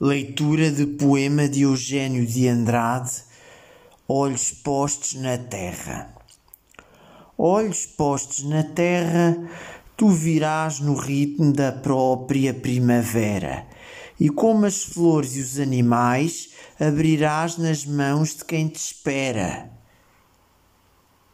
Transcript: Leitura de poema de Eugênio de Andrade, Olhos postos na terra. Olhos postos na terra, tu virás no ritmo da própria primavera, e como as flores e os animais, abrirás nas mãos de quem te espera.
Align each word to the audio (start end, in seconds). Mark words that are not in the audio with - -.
Leitura 0.00 0.72
de 0.72 0.86
poema 0.86 1.48
de 1.48 1.62
Eugênio 1.62 2.26
de 2.26 2.48
Andrade, 2.48 3.12
Olhos 4.08 4.50
postos 4.50 5.14
na 5.14 5.38
terra. 5.38 6.12
Olhos 7.38 7.86
postos 7.86 8.42
na 8.44 8.64
terra, 8.64 9.38
tu 9.96 10.08
virás 10.08 10.80
no 10.80 10.96
ritmo 10.96 11.52
da 11.52 11.70
própria 11.70 12.52
primavera, 12.52 13.68
e 14.18 14.28
como 14.28 14.66
as 14.66 14.82
flores 14.82 15.36
e 15.36 15.40
os 15.40 15.60
animais, 15.60 16.48
abrirás 16.80 17.56
nas 17.56 17.86
mãos 17.86 18.34
de 18.34 18.44
quem 18.44 18.66
te 18.66 18.80
espera. 18.80 19.70